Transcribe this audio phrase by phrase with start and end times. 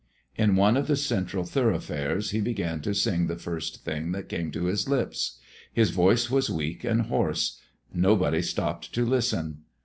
[0.35, 4.49] In one of the central thoroughfares he began to sing the first thing that came
[4.49, 5.37] to his lips.
[5.71, 7.59] His voice was weak and hoarse.
[7.93, 9.59] Nobody stopped to listen.